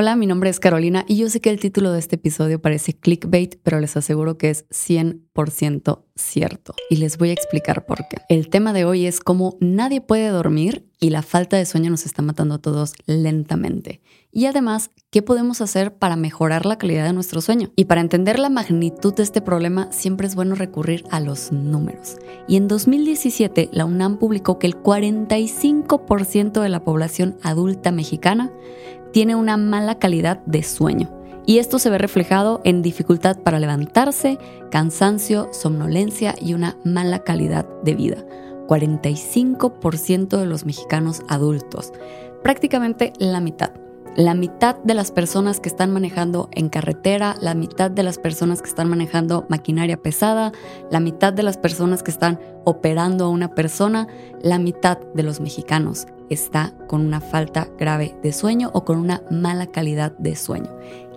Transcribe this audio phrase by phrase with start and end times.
[0.00, 2.92] Hola, mi nombre es Carolina y yo sé que el título de este episodio parece
[2.92, 6.76] clickbait, pero les aseguro que es 100% cierto.
[6.88, 8.18] Y les voy a explicar por qué.
[8.28, 12.06] El tema de hoy es cómo nadie puede dormir y la falta de sueño nos
[12.06, 14.00] está matando a todos lentamente.
[14.30, 17.72] Y además, ¿qué podemos hacer para mejorar la calidad de nuestro sueño?
[17.74, 22.18] Y para entender la magnitud de este problema, siempre es bueno recurrir a los números.
[22.46, 28.52] Y en 2017, la UNAM publicó que el 45% de la población adulta mexicana
[29.18, 31.10] tiene una mala calidad de sueño.
[31.44, 34.38] Y esto se ve reflejado en dificultad para levantarse,
[34.70, 38.24] cansancio, somnolencia y una mala calidad de vida.
[38.68, 41.92] 45% de los mexicanos adultos,
[42.44, 43.72] prácticamente la mitad.
[44.18, 48.60] La mitad de las personas que están manejando en carretera, la mitad de las personas
[48.60, 50.50] que están manejando maquinaria pesada,
[50.90, 54.08] la mitad de las personas que están operando a una persona,
[54.42, 59.22] la mitad de los mexicanos está con una falta grave de sueño o con una
[59.30, 60.68] mala calidad de sueño.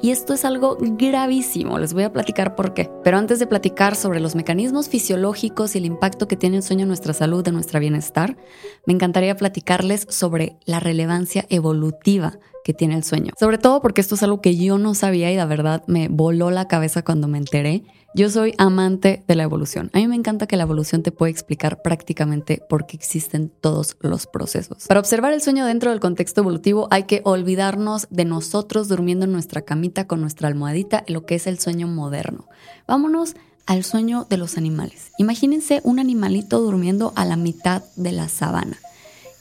[0.04, 2.92] Y esto es algo gravísimo, les voy a platicar por qué.
[3.04, 6.84] Pero antes de platicar sobre los mecanismos fisiológicos y el impacto que tiene el sueño
[6.84, 8.38] en nuestra salud, en nuestro bienestar,
[8.86, 13.34] me encantaría platicarles sobre la relevancia evolutiva que tiene el sueño.
[13.40, 16.52] Sobre todo porque esto es algo que yo no sabía y la verdad me voló
[16.52, 17.84] la cabeza cuando me enteré.
[18.14, 19.90] Yo soy amante de la evolución.
[19.94, 23.96] A mí me encanta que la evolución te puede explicar prácticamente por qué existen todos
[24.02, 24.86] los procesos.
[24.88, 29.32] Para observar el sueño dentro del contexto evolutivo hay que olvidarnos de nosotros durmiendo en
[29.32, 32.48] nuestra camita con nuestra almohadita, lo que es el sueño moderno.
[32.86, 35.12] Vámonos al sueño de los animales.
[35.18, 38.78] Imagínense un animalito durmiendo a la mitad de la sabana.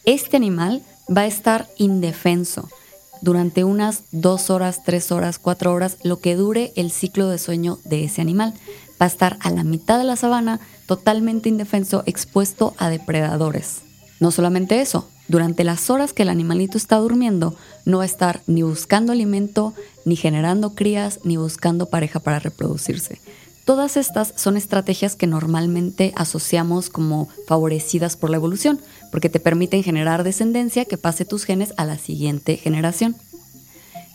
[0.04, 0.82] Este animal
[1.14, 2.68] va a estar indefenso
[3.22, 7.78] durante unas dos horas, tres horas, cuatro horas, lo que dure el ciclo de sueño
[7.84, 8.54] de ese animal.
[9.00, 13.82] Va a estar a la mitad de la sabana, totalmente indefenso, expuesto a depredadores.
[14.20, 17.54] No solamente eso, durante las horas que el animalito está durmiendo,
[17.84, 23.20] no va a estar ni buscando alimento, ni generando crías, ni buscando pareja para reproducirse.
[23.70, 28.80] Todas estas son estrategias que normalmente asociamos como favorecidas por la evolución,
[29.12, 33.14] porque te permiten generar descendencia que pase tus genes a la siguiente generación.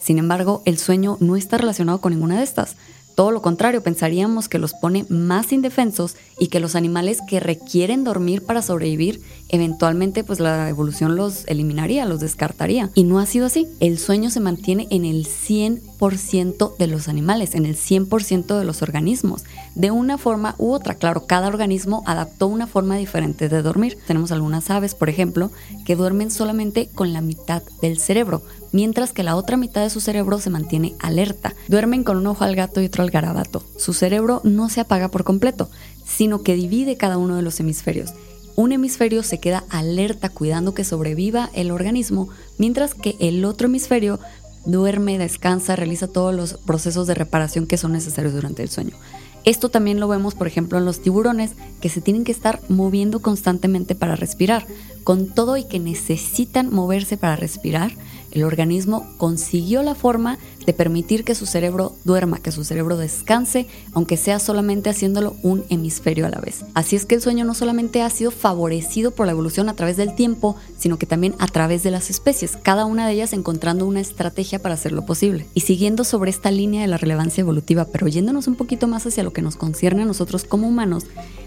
[0.02, 2.76] Sin embargo, el sueño no está relacionado con ninguna de estas.
[3.16, 8.04] Todo lo contrario, pensaríamos que los pone más indefensos y que los animales que requieren
[8.04, 12.90] dormir para sobrevivir, eventualmente pues la evolución los eliminaría, los descartaría.
[12.94, 13.68] Y no ha sido así.
[13.80, 18.82] El sueño se mantiene en el 100% de los animales, en el 100% de los
[18.82, 20.96] organismos, de una forma u otra.
[20.96, 23.98] Claro, cada organismo adaptó una forma diferente de dormir.
[24.08, 25.52] Tenemos algunas aves, por ejemplo,
[25.86, 28.42] que duermen solamente con la mitad del cerebro,
[28.76, 31.56] mientras que la otra mitad de su cerebro se mantiene alerta.
[31.70, 33.64] Duermen con un ojo al gato y otro al garabato.
[33.78, 35.70] Su cerebro no se apaga por completo,
[36.06, 38.14] sino que divide cada uno de los hemisferios.
[38.58, 42.28] Un hemisferio se queda alerta cuidando que sobreviva el organismo,
[42.58, 44.20] mientras que el otro hemisferio
[44.66, 48.98] duerme, descansa, realiza todos los procesos de reparación que son necesarios durante el sueño.
[49.46, 53.22] Esto también lo vemos, por ejemplo, en los tiburones, que se tienen que estar moviendo
[53.22, 54.66] constantemente para respirar.
[55.04, 57.92] Con todo y que necesitan moverse para respirar,
[58.36, 63.68] el organismo consiguió la forma de permitir que su cerebro duerma, que su cerebro descanse,
[63.94, 66.66] aunque sea solamente haciéndolo un hemisferio a la vez.
[66.74, 69.96] Así es que el sueño no solamente ha sido favorecido por la evolución a través
[69.96, 73.86] del tiempo, sino que también a través de las especies, cada una de ellas encontrando
[73.86, 75.48] una estrategia para hacerlo posible.
[75.54, 79.24] Y siguiendo sobre esta línea de la relevancia evolutiva, pero yéndonos un poquito más hacia
[79.24, 81.06] lo que nos concierne a nosotros como humanos,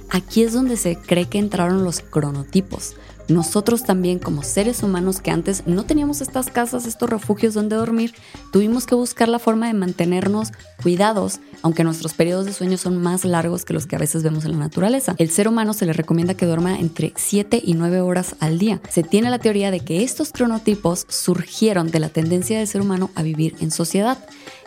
[0.08, 2.94] aquí es donde se cree que entraron los cronotipos
[3.28, 8.14] nosotros también como seres humanos que antes no teníamos estas casas, estos refugios donde dormir,
[8.52, 10.52] tuvimos que buscar la forma de mantenernos
[10.82, 14.44] cuidados, aunque nuestros periodos de sueño son más largos que los que a veces vemos
[14.44, 15.14] en la naturaleza.
[15.18, 18.80] El ser humano se le recomienda que duerma entre 7 y 9 horas al día.
[18.90, 23.10] Se tiene la teoría de que estos cronotipos surgieron de la tendencia del ser humano
[23.14, 24.18] a vivir en sociedad.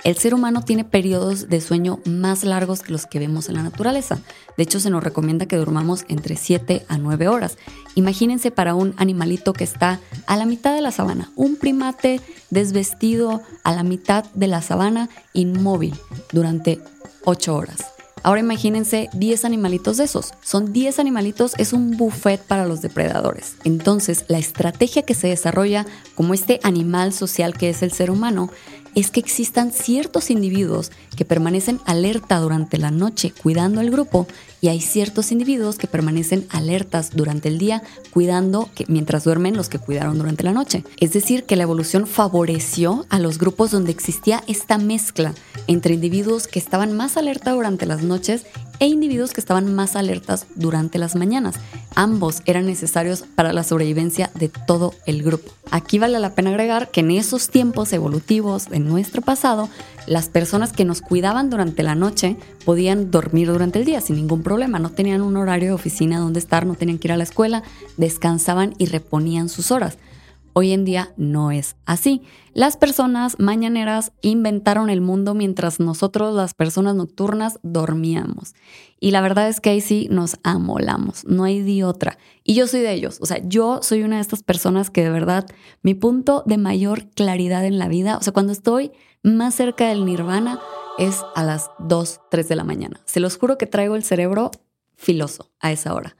[0.04, 3.64] El ser humano tiene periodos de sueño más largos que los que vemos en la
[3.64, 4.20] naturaleza.
[4.58, 7.58] De hecho, se nos recomienda que durmamos entre 7 a 9 horas.
[7.96, 13.42] Imagínense para un animalito que está a la mitad de la sabana, un primate desvestido
[13.64, 15.96] a la mitad de la sabana, inmóvil,
[16.32, 16.80] durante
[17.26, 17.86] 8 horas.
[18.24, 20.34] Ahora imagínense 10 animalitos de esos.
[20.44, 23.56] Son 10 animalitos, es un buffet para los depredadores.
[23.64, 28.50] Entonces, la estrategia que se desarrolla como este animal social que es el ser humano
[28.96, 34.28] es que existan ciertos individuos que permanecen alerta durante la noche cuidando al grupo
[34.62, 39.70] y hay ciertos individuos que permanecen alertas durante el día cuidando que, mientras duermen los
[39.70, 40.84] que cuidaron durante la noche.
[41.00, 45.34] Es decir, que la evolución favoreció a los grupos donde existía esta mezcla
[45.68, 48.46] entre individuos que estaban más alerta durante las noches
[48.80, 51.56] e individuos que estaban más alertas durante las mañanas.
[51.96, 55.52] Ambos eran necesarios para la sobrevivencia de todo el grupo.
[55.72, 59.70] Aquí vale la pena agregar que en esos tiempos evolutivos de nuestro pasado,
[60.08, 64.42] las personas que nos cuidaban durante la noche podían dormir durante el día sin ningún
[64.42, 67.24] problema, no tenían un horario de oficina donde estar, no tenían que ir a la
[67.24, 67.64] escuela,
[67.98, 69.98] descansaban y reponían sus horas.
[70.54, 72.22] Hoy en día no es así.
[72.54, 78.54] Las personas mañaneras inventaron el mundo mientras nosotros, las personas nocturnas, dormíamos.
[79.00, 82.18] Y la verdad es que ahí sí nos amolamos, no hay de otra.
[82.44, 85.10] Y yo soy de ellos, o sea, yo soy una de estas personas que de
[85.10, 85.46] verdad,
[85.82, 88.92] mi punto de mayor claridad en la vida, o sea, cuando estoy
[89.24, 90.60] más cerca del nirvana
[90.98, 93.00] es a las 2, 3 de la mañana.
[93.06, 94.52] Se los juro que traigo el cerebro
[94.96, 96.18] filoso a esa hora.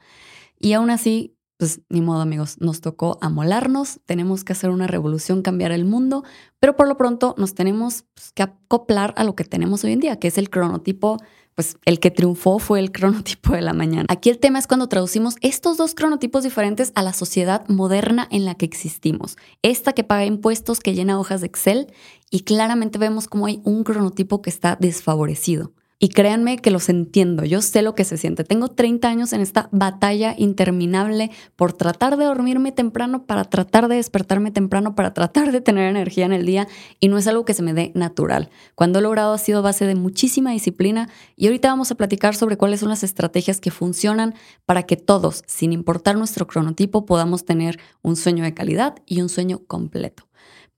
[0.58, 5.42] Y aún así pues ni modo amigos, nos tocó amolarnos, tenemos que hacer una revolución,
[5.42, 6.24] cambiar el mundo,
[6.58, 10.00] pero por lo pronto nos tenemos pues, que acoplar a lo que tenemos hoy en
[10.00, 11.18] día, que es el cronotipo,
[11.54, 14.06] pues el que triunfó fue el cronotipo de la mañana.
[14.08, 18.44] Aquí el tema es cuando traducimos estos dos cronotipos diferentes a la sociedad moderna en
[18.44, 19.36] la que existimos.
[19.62, 21.92] Esta que paga impuestos, que llena hojas de Excel
[22.28, 25.70] y claramente vemos como hay un cronotipo que está desfavorecido.
[26.04, 28.42] Y créanme que los entiendo, yo sé lo que se siente.
[28.42, 33.94] Tengo 30 años en esta batalla interminable por tratar de dormirme temprano, para tratar de
[33.94, 36.66] despertarme temprano, para tratar de tener energía en el día
[36.98, 38.50] y no es algo que se me dé natural.
[38.74, 42.56] Cuando he logrado ha sido base de muchísima disciplina y ahorita vamos a platicar sobre
[42.56, 44.34] cuáles son las estrategias que funcionan
[44.66, 49.28] para que todos, sin importar nuestro cronotipo, podamos tener un sueño de calidad y un
[49.28, 50.24] sueño completo.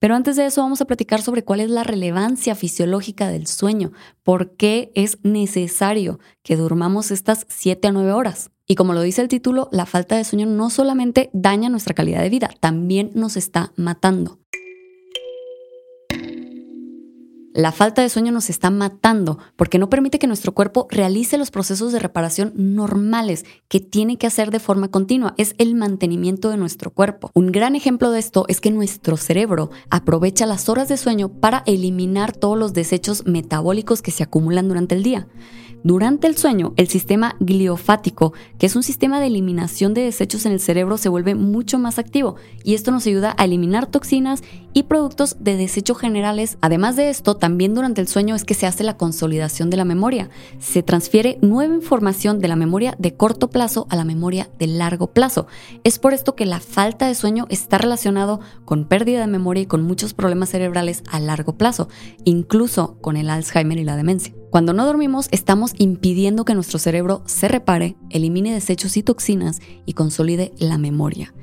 [0.05, 3.93] Pero antes de eso vamos a platicar sobre cuál es la relevancia fisiológica del sueño,
[4.23, 8.51] por qué es necesario que durmamos estas 7 a 9 horas.
[8.67, 12.21] Y como lo dice el título, la falta de sueño no solamente daña nuestra calidad
[12.21, 14.41] de vida, también nos está matando.
[17.57, 21.53] La falta de sueño nos está matando porque no permite que nuestro cuerpo realice los
[21.53, 25.35] procesos de reparación normales que tiene que hacer de forma continua.
[25.37, 27.31] Es el mantenimiento de nuestro cuerpo.
[27.33, 31.63] Un gran ejemplo de esto es que nuestro cerebro aprovecha las horas de sueño para
[31.65, 35.29] eliminar todos los desechos metabólicos que se acumulan durante el día.
[35.87, 40.53] Durante el sueño, el sistema gliofático, que es un sistema de eliminación de desechos en
[40.53, 44.43] el cerebro, se vuelve mucho más activo y esto nos ayuda a eliminar toxinas
[44.73, 46.57] y productos de desecho generales.
[46.63, 49.85] Además de esto, también durante el sueño es que se hace la consolidación de la
[49.85, 50.31] memoria.
[50.59, 55.09] Se transfiere nueva información de la memoria de corto plazo a la memoria de largo
[55.09, 55.49] plazo.
[55.85, 59.67] Es por esto que la falta de sueño está relacionado con pérdida de memoria y
[59.67, 61.91] con muchos problemas cerebrales a largo plazo,
[62.25, 64.33] incluso con el Alzheimer y la demencia.
[64.55, 69.95] Cuando no dormimos, estamos impidiendo que nuestro cerebro se repare, elimine desechos y toxinas y
[69.95, 71.35] consolide la memoria.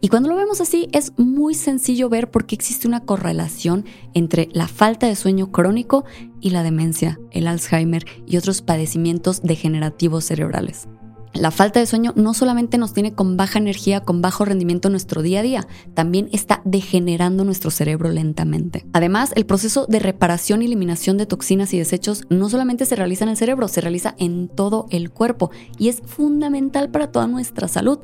[0.00, 4.48] Y cuando lo vemos así, es muy sencillo ver por qué existe una correlación entre
[4.52, 6.04] la falta de sueño crónico
[6.40, 10.86] y la demencia, el Alzheimer y otros padecimientos degenerativos cerebrales.
[11.32, 14.92] La falta de sueño no solamente nos tiene con baja energía, con bajo rendimiento en
[14.92, 18.84] nuestro día a día, también está degenerando nuestro cerebro lentamente.
[18.92, 23.24] Además, el proceso de reparación y eliminación de toxinas y desechos no solamente se realiza
[23.24, 27.68] en el cerebro, se realiza en todo el cuerpo y es fundamental para toda nuestra
[27.68, 28.00] salud.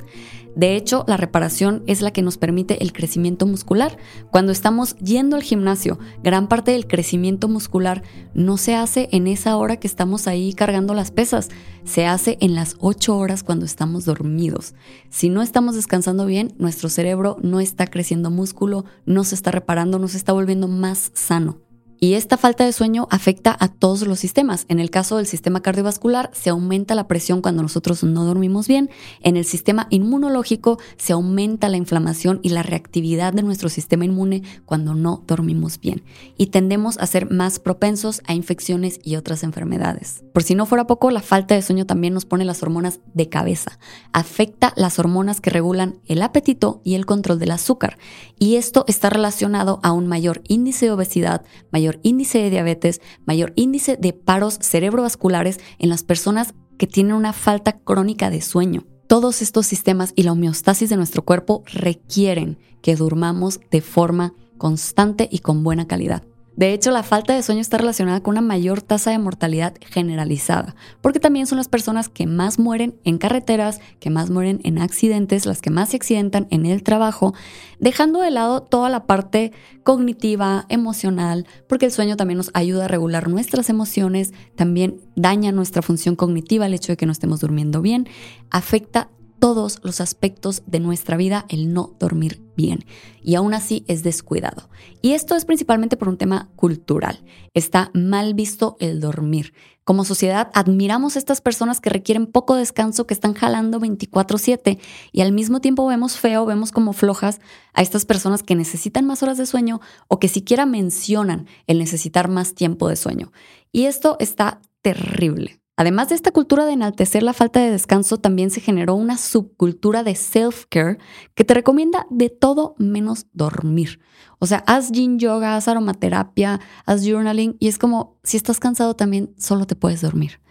[0.57, 3.95] De hecho, la reparación es la que nos permite el crecimiento muscular.
[4.31, 8.01] Cuando estamos yendo al gimnasio, gran parte del crecimiento muscular
[8.33, 11.49] no se hace en esa hora que estamos ahí cargando las pesas,
[11.83, 14.73] se hace en las 8 horas cuando estamos dormidos.
[15.11, 19.99] Si no estamos descansando bien, nuestro cerebro no está creciendo músculo, no se está reparando,
[19.99, 21.66] no se está volviendo más sano.
[21.99, 24.65] Y esta falta de sueño afecta a todos los sistemas.
[24.69, 28.89] En el caso del sistema cardiovascular, se aumenta la presión cuando nosotros no dormimos bien.
[29.21, 34.43] En el sistema inmunológico, se aumenta la inflamación y la reactividad de nuestro sistema inmune
[34.65, 36.03] cuando no dormimos bien.
[36.37, 40.23] Y tendemos a ser más propensos a infecciones y otras enfermedades.
[40.33, 43.29] Por si no fuera poco, la falta de sueño también nos pone las hormonas de
[43.29, 43.79] cabeza.
[44.13, 47.97] Afecta las hormonas que regulan el apetito y el control del azúcar.
[48.37, 53.53] Y esto está relacionado a un mayor índice de obesidad, mayor índice de diabetes, mayor
[53.55, 58.85] índice de paros cerebrovasculares en las personas que tienen una falta crónica de sueño.
[59.07, 65.29] Todos estos sistemas y la homeostasis de nuestro cuerpo requieren que durmamos de forma constante
[65.31, 66.23] y con buena calidad.
[66.57, 70.75] De hecho, la falta de sueño está relacionada con una mayor tasa de mortalidad generalizada,
[71.01, 75.45] porque también son las personas que más mueren en carreteras, que más mueren en accidentes,
[75.45, 77.35] las que más se accidentan en el trabajo,
[77.79, 79.51] dejando de lado toda la parte
[79.83, 85.83] cognitiva, emocional, porque el sueño también nos ayuda a regular nuestras emociones, también daña nuestra
[85.83, 88.09] función cognitiva el hecho de que no estemos durmiendo bien,
[88.49, 92.85] afecta todos los aspectos de nuestra vida el no dormir bien
[93.21, 94.69] y aún así es descuidado.
[95.01, 97.23] Y esto es principalmente por un tema cultural.
[97.53, 99.53] Está mal visto el dormir.
[99.83, 104.79] Como sociedad admiramos a estas personas que requieren poco descanso, que están jalando 24/7
[105.13, 107.39] y al mismo tiempo vemos feo, vemos como flojas
[107.73, 112.27] a estas personas que necesitan más horas de sueño o que siquiera mencionan el necesitar
[112.27, 113.31] más tiempo de sueño.
[113.71, 115.61] Y esto está terrible.
[115.79, 120.03] Además de esta cultura de enaltecer la falta de descanso, también se generó una subcultura
[120.03, 120.97] de self-care
[121.35, 123.99] que te recomienda de todo menos dormir.
[124.39, 128.95] O sea, haz yin yoga, haz aromaterapia, haz journaling y es como si estás cansado
[128.95, 130.41] también solo te puedes dormir.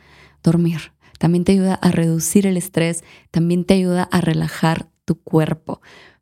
[0.45, 3.03] Dormir también te ayuda a reducir el estrés,
[3.33, 5.81] también te ayuda a relajar tu cuerpo.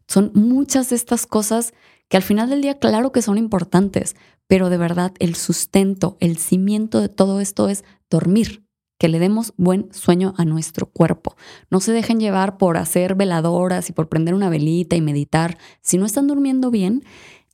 [0.09, 1.75] Son muchas de estas cosas
[2.09, 6.39] que al final del día claro que son importantes, pero de verdad el sustento, el
[6.39, 8.64] cimiento de todo esto es dormir
[8.99, 11.37] que le demos buen sueño a nuestro cuerpo.
[11.71, 15.59] No se dejen llevar por hacer veladoras y por prender una velita y meditar.
[15.81, 17.05] Si no están durmiendo bien,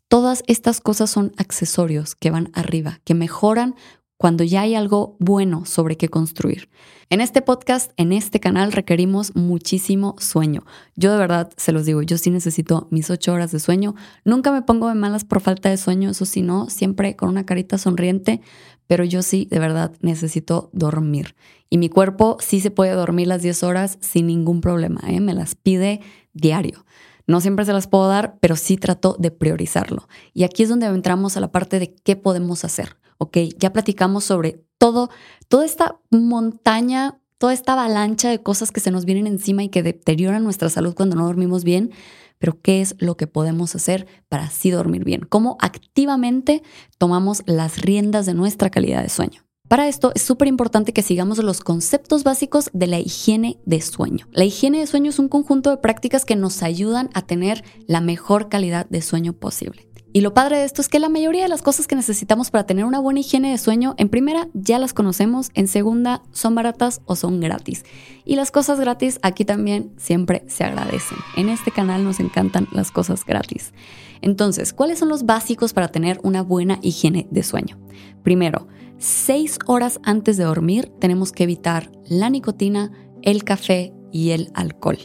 [0.08, 3.74] todas estas cosas son accesorios que van arriba, que mejoran
[4.20, 6.68] cuando ya hay algo bueno sobre qué construir.
[7.08, 10.62] En este podcast, en este canal, requerimos muchísimo sueño.
[10.94, 13.94] Yo de verdad, se los digo, yo sí necesito mis ocho horas de sueño.
[14.26, 17.46] Nunca me pongo de malas por falta de sueño, eso sí, no, siempre con una
[17.46, 18.42] carita sonriente,
[18.90, 21.36] pero yo sí, de verdad, necesito dormir.
[21.68, 25.20] Y mi cuerpo sí se puede dormir las 10 horas sin ningún problema, ¿eh?
[25.20, 26.00] me las pide
[26.32, 26.84] diario.
[27.28, 30.08] No siempre se las puedo dar, pero sí trato de priorizarlo.
[30.34, 32.96] Y aquí es donde entramos a la parte de qué podemos hacer.
[33.18, 35.08] Ok, ya platicamos sobre todo,
[35.46, 39.82] toda esta montaña, toda esta avalancha de cosas que se nos vienen encima y que
[39.82, 41.90] deterioran nuestra salud cuando no dormimos bien,
[42.38, 45.22] pero ¿qué es lo que podemos hacer para así dormir bien?
[45.22, 46.62] ¿Cómo activamente
[46.98, 49.42] tomamos las riendas de nuestra calidad de sueño?
[49.68, 54.26] Para esto es súper importante que sigamos los conceptos básicos de la higiene de sueño.
[54.32, 58.02] La higiene de sueño es un conjunto de prácticas que nos ayudan a tener la
[58.02, 59.89] mejor calidad de sueño posible.
[60.12, 62.66] Y lo padre de esto es que la mayoría de las cosas que necesitamos para
[62.66, 67.00] tener una buena higiene de sueño, en primera ya las conocemos, en segunda son baratas
[67.04, 67.84] o son gratis.
[68.24, 71.18] Y las cosas gratis aquí también siempre se agradecen.
[71.36, 73.72] En este canal nos encantan las cosas gratis.
[74.20, 77.78] Entonces, ¿cuáles son los básicos para tener una buena higiene de sueño?
[78.24, 78.66] Primero,
[78.98, 82.90] seis horas antes de dormir tenemos que evitar la nicotina,
[83.22, 84.98] el café y el alcohol.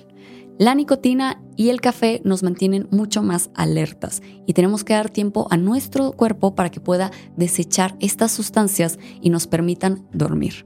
[0.57, 5.47] La nicotina y el café nos mantienen mucho más alertas y tenemos que dar tiempo
[5.49, 10.65] a nuestro cuerpo para que pueda desechar estas sustancias y nos permitan dormir.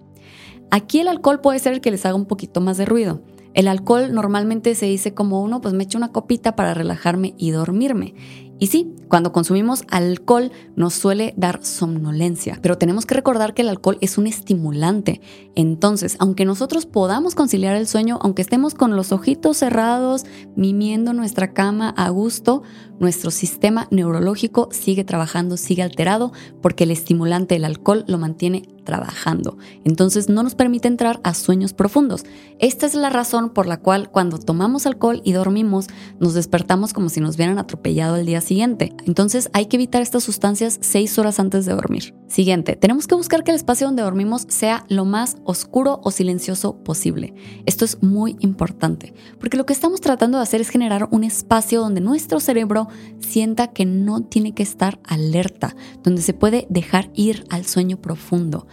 [0.70, 3.24] Aquí el alcohol puede ser el que les haga un poquito más de ruido.
[3.56, 7.50] El alcohol normalmente se dice como uno, pues me echo una copita para relajarme y
[7.50, 8.14] dormirme.
[8.60, 13.70] Y sí, cuando consumimos alcohol nos suele dar somnolencia, pero tenemos que recordar que el
[13.70, 15.22] alcohol es un estimulante.
[15.56, 20.26] Entonces, aunque nosotros podamos conciliar el sueño, aunque estemos con los ojitos cerrados,
[20.58, 22.64] mimiendo nuestra cama a gusto,
[23.00, 29.60] nuestro sistema neurológico sigue trabajando, sigue alterado, porque el estimulante del alcohol lo mantiene trabajando.
[29.86, 32.24] Entonces no nos permite entrar a sueños profundos.
[32.58, 35.86] Esta es la razón por la cual cuando tomamos alcohol y dormimos,
[36.20, 38.96] nos despertamos como si nos hubieran atropellado el día siguiente.
[39.06, 42.16] Entonces hay que evitar estas sustancias seis horas antes de dormir.
[42.28, 46.78] Siguiente, tenemos que buscar que el espacio donde dormimos sea lo más oscuro o silencioso
[46.84, 47.36] posible.
[47.68, 51.82] Esto es muy importante, porque lo que estamos tratando de hacer es generar un espacio
[51.82, 52.88] donde nuestro cerebro
[53.20, 58.68] sienta que no tiene que estar alerta, donde se puede dejar ir al sueño profundo.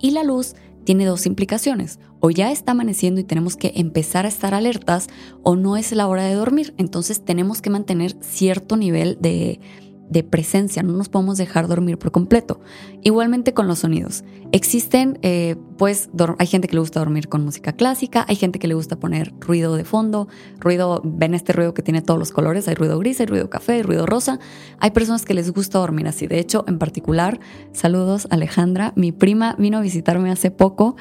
[0.00, 0.54] Y la luz
[0.84, 1.98] tiene dos implicaciones.
[2.20, 5.08] O ya está amaneciendo y tenemos que empezar a estar alertas
[5.42, 6.74] o no es la hora de dormir.
[6.78, 9.60] Entonces tenemos que mantener cierto nivel de
[10.10, 12.60] de presencia, no nos podemos dejar dormir por completo.
[13.02, 14.24] Igualmente con los sonidos.
[14.52, 18.68] Existen, eh, pues, hay gente que le gusta dormir con música clásica, hay gente que
[18.68, 22.66] le gusta poner ruido de fondo, ruido, ven este ruido que tiene todos los colores,
[22.68, 24.40] hay ruido gris, hay ruido café, hay ruido rosa.
[24.78, 26.26] Hay personas que les gusta dormir así.
[26.26, 27.40] De hecho, en particular,
[27.72, 30.96] saludos Alejandra, mi prima vino a visitarme hace poco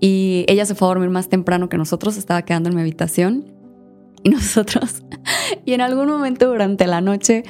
[0.00, 3.52] y ella se fue a dormir más temprano que nosotros, estaba quedando en mi habitación
[4.22, 5.02] y nosotros,
[5.64, 7.44] y en algún momento durante la noche,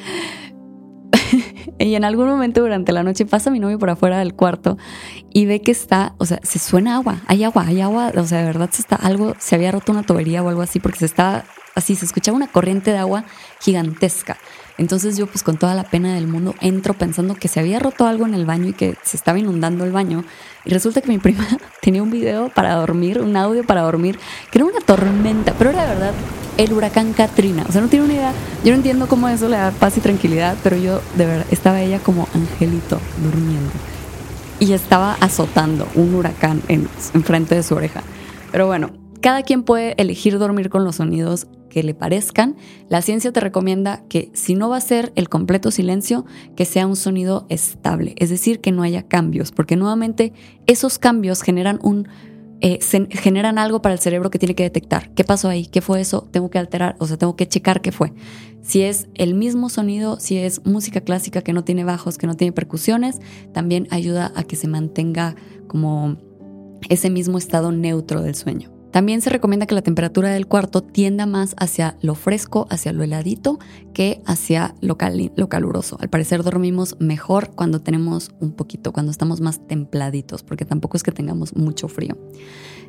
[1.79, 4.77] y en algún momento durante la noche pasa mi novio por afuera del cuarto
[5.33, 8.39] y ve que está, o sea, se suena agua, hay agua, hay agua, o sea,
[8.39, 11.07] de verdad se está algo, se había roto una tubería o algo así porque se
[11.07, 11.45] estaba
[11.75, 13.25] así, se escuchaba una corriente de agua
[13.61, 14.39] gigantesca.
[14.79, 18.07] Entonces yo pues con toda la pena del mundo entro pensando que se había roto
[18.07, 20.25] algo en el baño y que se estaba inundando el baño.
[20.65, 21.47] Y resulta que mi prima
[21.81, 24.19] tenía un video para dormir, un audio para dormir,
[24.51, 26.15] que era una tormenta, pero era de verdad
[26.57, 27.65] el huracán Katrina.
[27.69, 28.33] O sea, no tiene una idea.
[28.65, 31.83] Yo no entiendo cómo eso le da paz y tranquilidad, pero yo de verdad estaba
[31.83, 33.73] ella como angelito durmiendo.
[34.59, 36.89] Y estaba azotando un huracán en,
[37.25, 38.03] frente de su oreja.
[38.53, 42.57] Pero bueno, cada quien puede elegir dormir con los sonidos que le parezcan,
[42.89, 46.25] la ciencia te recomienda que si no va a ser el completo silencio,
[46.57, 50.33] que sea un sonido estable, es decir, que no haya cambios, porque nuevamente
[50.67, 52.09] esos cambios generan un
[52.61, 52.79] eh,
[53.11, 55.11] generan algo para el cerebro que tiene que detectar.
[55.15, 55.67] ¿Qué pasó ahí?
[55.67, 56.29] ¿Qué fue eso?
[56.31, 58.13] Tengo que alterar, o sea, tengo que checar qué fue.
[58.63, 62.35] Si es el mismo sonido, si es música clásica que no tiene bajos, que no
[62.35, 63.21] tiene percusiones,
[63.53, 65.37] también ayuda a que se mantenga
[65.69, 66.17] como
[66.89, 68.76] ese mismo estado neutro del sueño.
[68.97, 73.05] También se recomienda que la temperatura del cuarto tienda más hacia lo fresco, hacia lo
[73.05, 73.59] heladito,
[73.93, 74.97] que hacia lo,
[75.37, 75.99] lo, caluroso.
[76.01, 81.03] Al parecer dormimos mejor cuando tenemos un poquito, cuando estamos más templaditos, porque tampoco es
[81.03, 82.17] que tengamos mucho frío.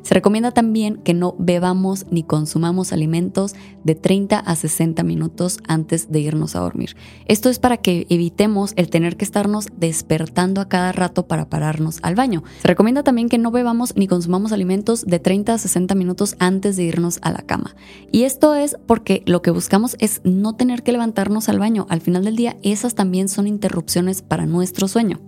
[0.02, 6.10] Se recomienda también que no bebamos ni consumamos alimentos de 30 a 60 minutos antes
[6.10, 6.96] de irnos a dormir.
[7.26, 11.98] Esto es para que evitemos el tener que estarnos despertando a cada rato para pararnos
[12.02, 12.44] al baño.
[12.62, 15.97] Se recomienda también que no bebamos ni consumamos alimentos de 30 a 60 minutos
[16.38, 17.74] antes de irnos a la cama.
[18.10, 21.86] Y esto es porque lo que buscamos es no tener que levantarnos al baño.
[21.88, 25.20] Al final del día, esas también son interrupciones para nuestro sueño.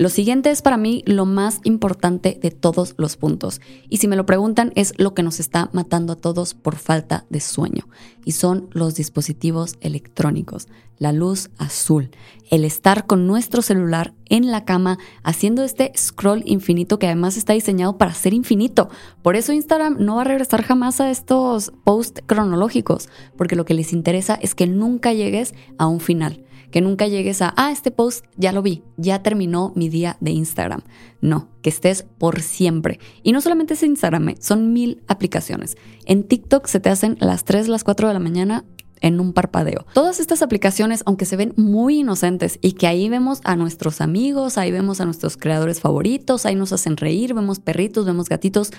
[0.00, 3.60] Lo siguiente es para mí lo más importante de todos los puntos.
[3.90, 7.26] Y si me lo preguntan, es lo que nos está matando a todos por falta
[7.28, 7.86] de sueño.
[8.24, 12.08] Y son los dispositivos electrónicos, la luz azul,
[12.50, 17.52] el estar con nuestro celular en la cama haciendo este scroll infinito que además está
[17.52, 18.88] diseñado para ser infinito.
[19.20, 23.74] Por eso Instagram no va a regresar jamás a estos posts cronológicos, porque lo que
[23.74, 27.90] les interesa es que nunca llegues a un final que nunca llegues a, ah, este
[27.90, 30.82] post ya lo vi, ya terminó mi día de Instagram.
[31.20, 32.98] No, que estés por siempre.
[33.22, 35.76] Y no solamente es Instagram, eh, son mil aplicaciones.
[36.06, 38.64] En TikTok se te hacen las 3, las 4 de la mañana
[39.00, 39.86] en un parpadeo.
[39.94, 44.58] Todas estas aplicaciones, aunque se ven muy inocentes y que ahí vemos a nuestros amigos,
[44.58, 48.70] ahí vemos a nuestros creadores favoritos, ahí nos hacen reír, vemos perritos, vemos gatitos,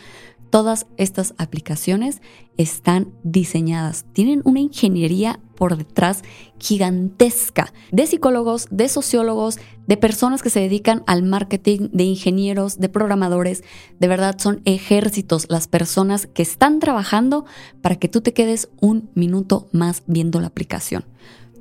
[0.52, 2.22] todas estas aplicaciones
[2.58, 6.24] están diseñadas, tienen una ingeniería por detrás
[6.60, 12.90] gigantesca de psicólogos, de sociólogos, de personas que se dedican al marketing, de ingenieros, de
[12.90, 13.64] programadores.
[14.00, 17.46] De verdad son ejércitos las personas que están trabajando
[17.82, 21.06] para que tú te quedes un minuto más viendo la aplicación.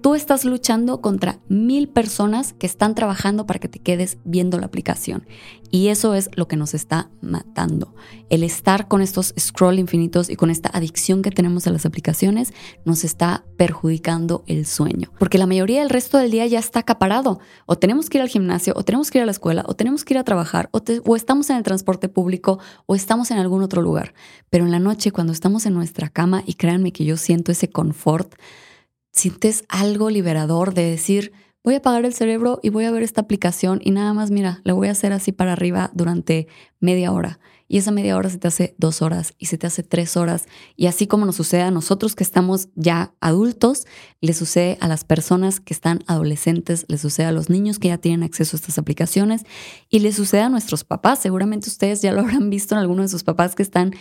[0.00, 4.64] Tú estás luchando contra mil personas que están trabajando para que te quedes viendo la
[4.64, 5.26] aplicación.
[5.70, 7.94] Y eso es lo que nos está matando.
[8.30, 12.54] El estar con estos scroll infinitos y con esta adicción que tenemos a las aplicaciones
[12.86, 15.12] nos está perjudicando el sueño.
[15.18, 17.38] Porque la mayoría del resto del día ya está acaparado.
[17.66, 20.06] O tenemos que ir al gimnasio, o tenemos que ir a la escuela, o tenemos
[20.06, 23.82] que ir a trabajar, o, estamos en el transporte público, o estamos en algún otro
[23.82, 24.14] lugar.
[24.48, 27.68] Pero en la noche, cuando estamos en nuestra cama, y créanme que yo siento ese
[27.68, 28.34] confort,
[29.12, 33.20] sientes algo liberador de decir, voy a apagar el cerebro y voy a ver esta
[33.20, 36.48] aplicación y nada más, mira, le voy a hacer así para arriba durante
[36.80, 37.38] media hora.
[37.72, 40.46] Y esa media hora se te hace dos horas y se te hace tres horas.
[40.74, 43.86] Y así como nos sucede a nosotros que estamos ya adultos,
[44.20, 47.98] le sucede a las personas que están adolescentes, le sucede a los niños que ya
[47.98, 49.44] tienen acceso a estas aplicaciones
[49.88, 51.20] y le sucede a nuestros papás.
[51.20, 53.94] Seguramente ustedes ya lo habrán visto en alguno de sus papás que están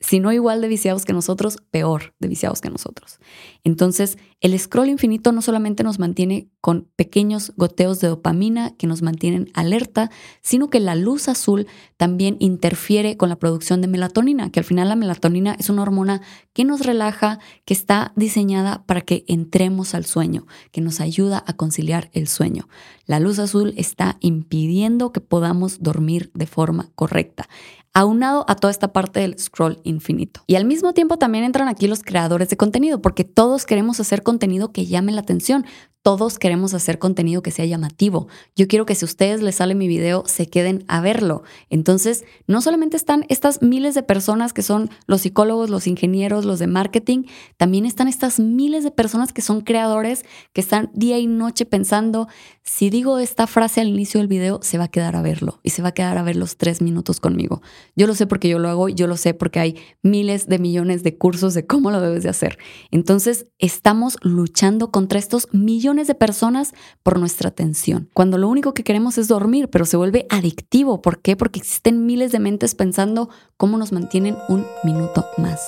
[0.00, 3.18] si no igual de viciados que nosotros, peor de viciados que nosotros.
[3.64, 9.00] Entonces, el scroll infinito no solamente nos mantiene con pequeños goteos de dopamina que nos
[9.00, 10.10] mantienen alerta,
[10.42, 14.88] sino que la luz azul también interfiere con la producción de melatonina, que al final
[14.88, 16.20] la melatonina es una hormona
[16.52, 21.54] que nos relaja, que está diseñada para que entremos al sueño, que nos ayuda a
[21.54, 22.68] conciliar el sueño.
[23.06, 27.48] La luz azul está impidiendo que podamos dormir de forma correcta
[27.96, 30.42] aunado a toda esta parte del scroll infinito.
[30.46, 34.22] Y al mismo tiempo también entran aquí los creadores de contenido, porque todos queremos hacer
[34.22, 35.64] contenido que llame la atención.
[36.02, 38.28] Todos queremos hacer contenido que sea llamativo.
[38.54, 41.42] Yo quiero que si a ustedes les sale mi video, se queden a verlo.
[41.68, 46.60] Entonces, no solamente están estas miles de personas que son los psicólogos, los ingenieros, los
[46.60, 47.24] de marketing,
[47.56, 52.28] también están estas miles de personas que son creadores, que están día y noche pensando,
[52.62, 55.70] si digo esta frase al inicio del video, se va a quedar a verlo y
[55.70, 57.62] se va a quedar a ver los tres minutos conmigo.
[57.94, 61.02] Yo lo sé porque yo lo hago, yo lo sé porque hay miles de millones
[61.02, 62.58] de cursos de cómo lo debes de hacer.
[62.90, 66.72] Entonces, estamos luchando contra estos millones de personas
[67.02, 68.10] por nuestra atención.
[68.14, 71.02] Cuando lo único que queremos es dormir, pero se vuelve adictivo.
[71.02, 71.36] ¿Por qué?
[71.36, 75.60] Porque existen miles de mentes pensando cómo nos mantienen un minuto más.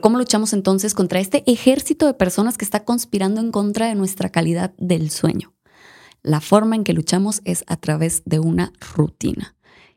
[0.00, 4.28] ¿Cómo luchamos entonces contra este ejército de personas que está conspirando en contra de nuestra
[4.28, 5.54] calidad del sueño?
[6.22, 9.55] La forma en que luchamos es a través de una rutina.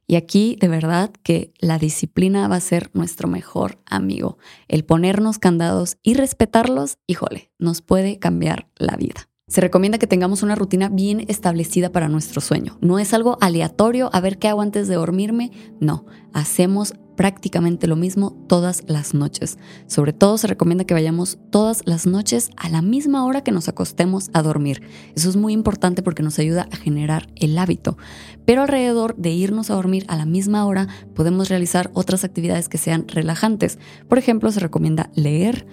[0.09, 4.39] Y aquí de verdad que la disciplina va a ser nuestro mejor amigo.
[4.67, 9.29] El ponernos candados y respetarlos, híjole, nos puede cambiar la vida.
[9.47, 12.79] Se recomienda que tengamos una rutina bien establecida para nuestro sueño.
[12.81, 17.97] No es algo aleatorio a ver qué hago antes de dormirme, no, hacemos prácticamente lo
[17.97, 19.57] mismo todas las noches.
[19.87, 23.67] Sobre todo se recomienda que vayamos todas las noches a la misma hora que nos
[23.67, 24.83] acostemos a dormir.
[25.17, 27.97] Eso es muy importante porque nos ayuda a generar el hábito.
[28.45, 32.77] Pero alrededor de irnos a dormir a la misma hora podemos realizar otras actividades que
[32.77, 33.79] sean relajantes.
[34.07, 35.67] Por ejemplo, se recomienda leer,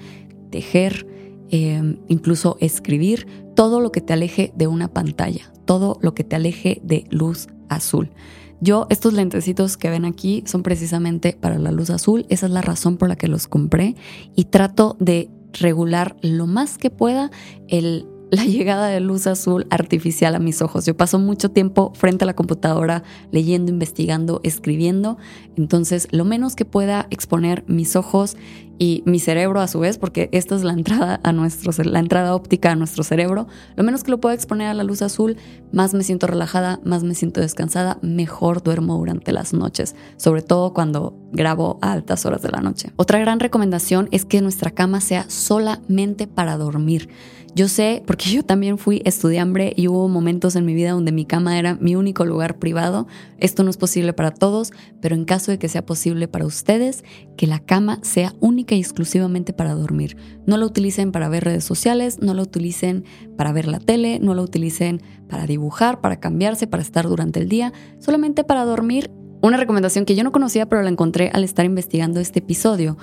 [0.51, 1.07] tejer,
[1.51, 6.35] eh, incluso escribir, todo lo que te aleje de una pantalla, todo lo que te
[6.35, 8.11] aleje de luz azul.
[8.61, 12.27] Yo, estos lentecitos que ven aquí son precisamente para la luz azul.
[12.29, 13.95] Esa es la razón por la que los compré
[14.35, 17.31] y trato de regular lo más que pueda
[18.31, 20.87] la llegada de luz azul artificial a mis ojos.
[20.87, 25.19] Yo paso mucho tiempo frente a la computadora leyendo, investigando, escribiendo.
[25.57, 28.37] Entonces, lo menos que pueda exponer mis ojos
[28.79, 32.35] y mi cerebro a su vez, porque esta es la entrada a nuestro, la entrada
[32.35, 35.37] óptica a nuestro cerebro, lo menos que lo pueda exponer a la luz azul,
[35.73, 40.73] más me siento relajada, más me siento descansada, mejor duermo durante las noches, sobre todo
[40.73, 42.93] cuando grabo a altas horas de la noche.
[42.97, 47.09] Otra gran recomendación es que nuestra cama sea solamente para dormir.
[47.57, 51.25] Yo sé, porque yo también fui estudiambre y hubo momentos en mi vida donde mi
[51.25, 53.07] cama era mi único lugar privado.
[53.39, 57.03] Esto no es posible para todos, pero en caso de que sea posible para ustedes,
[57.39, 60.17] que la cama sea única y exclusivamente para dormir.
[60.47, 63.05] No la utilicen para ver redes sociales, no la utilicen
[63.37, 67.49] para ver la tele, no la utilicen para dibujar, para cambiarse, para estar durante el
[67.49, 69.11] día, solamente para dormir
[69.43, 72.97] una recomendación que yo no conocía pero la encontré al estar investigando este episodio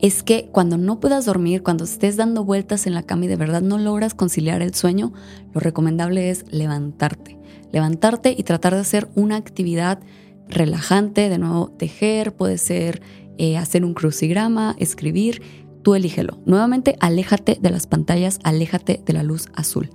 [0.00, 3.36] es que cuando no puedas dormir, cuando estés dando vueltas en la cama y de
[3.36, 5.12] verdad no logras conciliar el sueño,
[5.52, 7.38] lo recomendable es levantarte.
[7.70, 10.00] Levantarte y tratar de hacer una actividad
[10.48, 13.02] relajante, de nuevo tejer, puede ser
[13.40, 15.40] eh, hacer un crucigrama, escribir,
[15.82, 16.42] tú elígelo.
[16.44, 19.88] Nuevamente, aléjate de las pantallas, aléjate de la luz azul.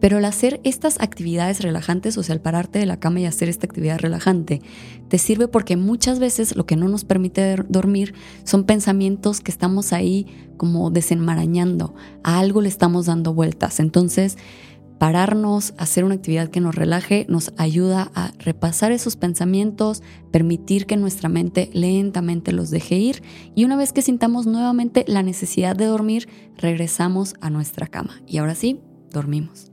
[0.00, 3.48] Pero al hacer estas actividades relajantes, o sea, al pararte de la cama y hacer
[3.48, 4.60] esta actividad relajante,
[5.08, 8.12] te sirve porque muchas veces lo que no nos permite dormir
[8.44, 10.26] son pensamientos que estamos ahí
[10.58, 13.80] como desenmarañando, a algo le estamos dando vueltas.
[13.80, 14.36] Entonces,
[15.00, 20.98] pararnos, hacer una actividad que nos relaje, nos ayuda a repasar esos pensamientos, permitir que
[20.98, 23.22] nuestra mente lentamente los deje ir
[23.54, 28.20] y una vez que sintamos nuevamente la necesidad de dormir, regresamos a nuestra cama.
[28.26, 29.72] Y ahora sí, dormimos.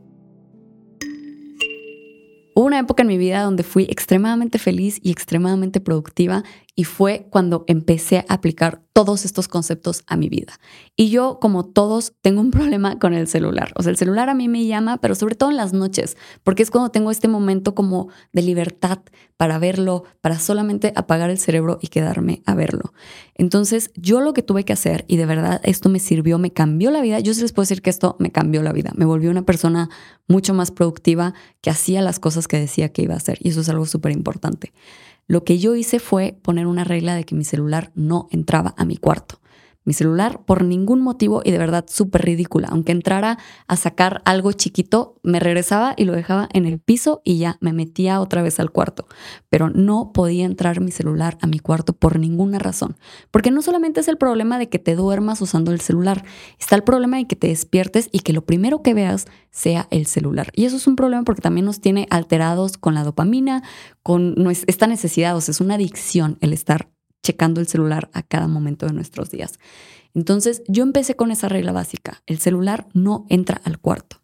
[2.56, 6.46] Hubo una época en mi vida donde fui extremadamente feliz y extremadamente productiva
[6.80, 10.60] y fue cuando empecé a aplicar todos estos conceptos a mi vida.
[10.96, 13.74] Y yo, como todos, tengo un problema con el celular.
[13.76, 16.62] O sea, el celular a mí me llama, pero sobre todo en las noches, porque
[16.62, 19.00] es cuando tengo este momento como de libertad
[19.38, 22.94] para verlo, para solamente apagar el cerebro y quedarme a verlo.
[23.34, 26.92] Entonces, yo lo que tuve que hacer, y de verdad esto me sirvió, me cambió
[26.92, 29.32] la vida, yo sí les puedo decir que esto me cambió la vida, me volvió
[29.32, 29.90] una persona
[30.28, 33.62] mucho más productiva que hacía las cosas que decía que iba a hacer, y eso
[33.62, 34.74] es algo súper importante.
[35.28, 38.86] Lo que yo hice fue poner una regla de que mi celular no entraba a
[38.86, 39.40] mi cuarto
[39.88, 42.68] mi celular por ningún motivo y de verdad súper ridícula.
[42.70, 47.38] Aunque entrara a sacar algo chiquito, me regresaba y lo dejaba en el piso y
[47.38, 49.08] ya me metía otra vez al cuarto.
[49.48, 52.98] Pero no podía entrar mi celular a mi cuarto por ninguna razón.
[53.32, 56.26] Porque no solamente es el problema de que te duermas usando el celular,
[56.60, 60.06] está el problema de que te despiertes y que lo primero que veas sea el
[60.06, 60.52] celular.
[60.54, 63.64] Y eso es un problema porque también nos tiene alterados con la dopamina,
[64.04, 64.36] con
[64.68, 66.90] esta necesidad, o sea, es una adicción el estar
[67.28, 69.60] checando el celular a cada momento de nuestros días.
[70.14, 74.22] Entonces yo empecé con esa regla básica, el celular no entra al cuarto.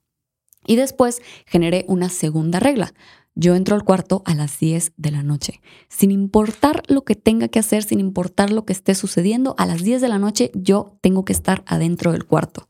[0.66, 2.94] Y después generé una segunda regla.
[3.36, 5.60] Yo entro al cuarto a las 10 de la noche.
[5.90, 9.84] Sin importar lo que tenga que hacer, sin importar lo que esté sucediendo, a las
[9.84, 12.70] 10 de la noche yo tengo que estar adentro del cuarto.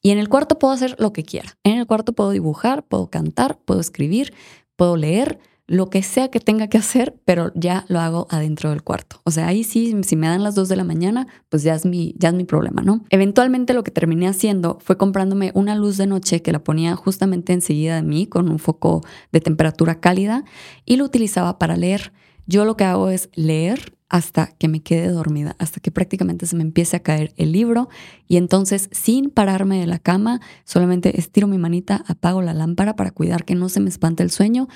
[0.00, 1.58] Y en el cuarto puedo hacer lo que quiera.
[1.62, 4.32] En el cuarto puedo dibujar, puedo cantar, puedo escribir,
[4.76, 8.82] puedo leer, lo que sea que tenga que hacer, pero ya lo hago adentro del
[8.82, 9.20] cuarto.
[9.24, 11.84] O sea, ahí sí, si me dan las 2 de la mañana, pues ya es
[11.84, 13.04] mi, ya es mi problema, ¿no?
[13.10, 17.52] Eventualmente lo que terminé haciendo fue comprándome una luz de noche que la ponía justamente
[17.52, 20.44] enseguida de mí con un foco de temperatura cálida
[20.86, 22.12] y lo utilizaba para leer.
[22.46, 26.56] Yo lo que hago es leer hasta que me quede dormida, hasta que prácticamente se
[26.56, 27.90] me empiece a caer el libro
[28.26, 33.10] y entonces sin pararme de la cama, solamente estiro mi manita, apago la lámpara para
[33.10, 34.68] cuidar que no se me espante el sueño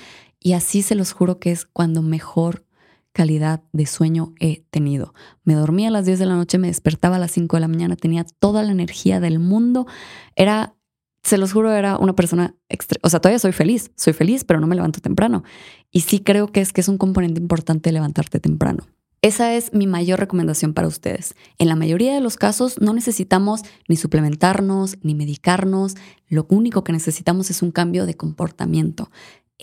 [0.43, 2.65] y así se los juro que es cuando mejor
[3.13, 5.13] calidad de sueño he tenido.
[5.43, 7.67] Me dormía a las 10 de la noche, me despertaba a las 5 de la
[7.67, 9.87] mañana, tenía toda la energía del mundo.
[10.35, 10.75] Era,
[11.23, 12.55] se los juro, era una persona,
[13.01, 15.43] o sea, todavía soy feliz, soy feliz, pero no me levanto temprano.
[15.91, 18.87] Y sí creo que es que es un componente importante levantarte temprano.
[19.21, 21.33] Esa es mi mayor recomendación para ustedes.
[21.57, 25.95] En la mayoría de los casos no necesitamos ni suplementarnos ni medicarnos.
[26.27, 29.09] Lo único que necesitamos es un cambio de comportamiento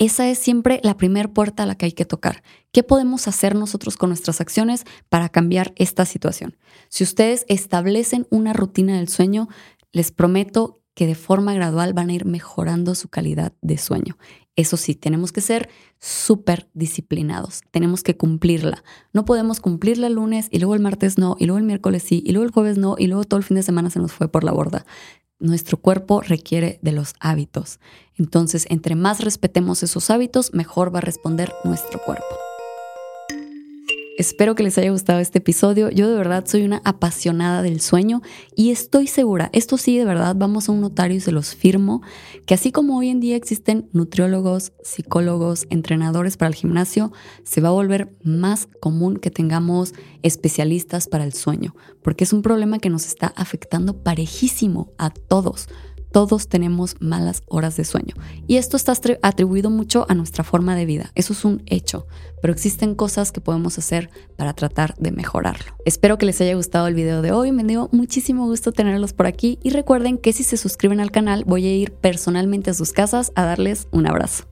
[0.01, 2.43] esa es siempre la primera puerta a la que hay que tocar.
[2.73, 6.57] ¿Qué podemos hacer nosotros con nuestras acciones para cambiar esta situación?
[6.89, 9.49] Si ustedes establecen una rutina del sueño,
[9.93, 14.17] les prometo que de forma gradual van a ir mejorando su calidad de sueño.
[14.57, 18.83] Eso sí, tenemos que ser súper disciplinados, tenemos que cumplirla.
[19.13, 22.23] No podemos cumplirla el lunes y luego el martes no, y luego el miércoles sí,
[22.25, 24.29] y luego el jueves no, y luego todo el fin de semana se nos fue
[24.29, 24.87] por la borda.
[25.41, 27.81] Nuestro cuerpo requiere de los hábitos.
[28.17, 32.50] Entonces, entre más respetemos esos hábitos, mejor va a responder nuestro cuerpo.
[34.21, 35.89] Espero que les haya gustado este episodio.
[35.89, 38.21] Yo de verdad soy una apasionada del sueño
[38.55, 42.03] y estoy segura, esto sí de verdad, vamos a un notario y se los firmo,
[42.45, 47.13] que así como hoy en día existen nutriólogos, psicólogos, entrenadores para el gimnasio,
[47.45, 52.43] se va a volver más común que tengamos especialistas para el sueño, porque es un
[52.43, 55.71] problema que nos está afectando parejísimo a todos
[56.13, 58.15] todos tenemos malas horas de sueño.
[58.47, 58.93] Y esto está
[59.23, 61.13] atribuido mucho a nuestra forma de vida.
[61.15, 62.07] Eso es un hecho.
[62.43, 65.77] Pero existen cosas que podemos hacer para tratar de mejorarlo.
[65.85, 67.53] Espero que les haya gustado el video de hoy.
[67.53, 69.59] Me dio muchísimo gusto tenerlos por aquí.
[69.63, 73.33] Y recuerden que si se suscriben al canal voy a ir personalmente a sus casas
[73.35, 74.50] a darles un abrazo.